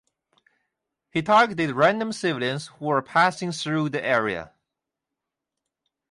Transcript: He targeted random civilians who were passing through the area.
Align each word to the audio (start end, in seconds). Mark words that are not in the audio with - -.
He 1.11 1.21
targeted 1.21 1.75
random 1.75 2.11
civilians 2.11 2.69
who 2.79 2.85
were 2.85 3.03
passing 3.03 3.51
through 3.51 3.89
the 3.89 4.03
area. 4.03 4.51